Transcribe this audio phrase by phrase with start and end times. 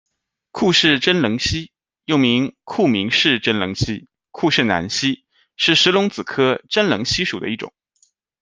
[0.49, 1.71] 库氏真棱蜥，
[2.05, 5.27] 又名库明氏真棱蜥、库氏南蜥，
[5.57, 7.71] 是石龙子科真棱蜥属的一种。